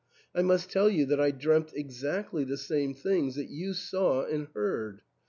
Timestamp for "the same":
2.43-2.95